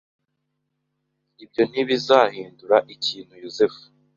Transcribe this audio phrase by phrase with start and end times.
[1.43, 3.81] Ibyo ntibizahindura ikintuYozefu